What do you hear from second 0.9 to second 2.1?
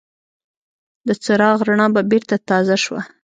د څراغ رڼا به